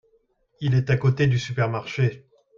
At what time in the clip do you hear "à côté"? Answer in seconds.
0.89-1.27